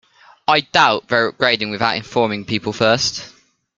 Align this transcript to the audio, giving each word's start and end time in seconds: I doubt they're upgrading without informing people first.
I 0.47 0.61
doubt 0.61 1.09
they're 1.09 1.31
upgrading 1.31 1.69
without 1.69 1.95
informing 1.95 2.43
people 2.45 2.73
first. 2.73 3.23